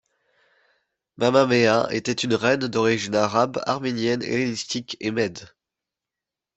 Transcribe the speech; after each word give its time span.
Mamaea 1.17 1.87
était 1.91 2.11
une 2.13 2.33
reine 2.33 2.67
d'origine 2.67 3.13
Arabe, 3.13 3.61
Arménienne, 3.67 4.23
Hellénistique 4.23 4.97
et 4.99 5.11
Mède. 5.11 5.47